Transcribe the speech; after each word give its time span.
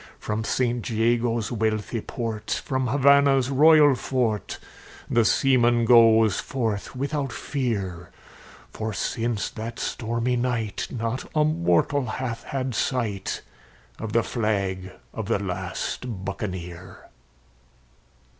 From 0.17 0.43
St 0.43 0.89
Jago's 0.89 1.51
wealthy 1.51 2.01
port, 2.01 2.59
from 2.65 2.87
Havannah's 2.87 3.51
royal 3.51 3.93
fort, 3.93 4.57
The 5.07 5.23
seaman 5.23 5.85
goes 5.85 6.39
forth 6.39 6.95
without 6.95 7.31
fear; 7.31 8.09
For 8.71 8.93
since 8.93 9.51
that 9.51 9.77
stormy 9.77 10.37
night 10.37 10.87
not 10.89 11.29
a 11.35 11.43
mortal 11.43 12.07
hath 12.07 12.45
had 12.45 12.73
sight 12.73 13.43
Of 13.99 14.11
the 14.13 14.23
flag 14.23 14.91
of 15.13 15.27
the 15.27 15.37
last 15.37 16.25
Buccaneer. 16.25 17.07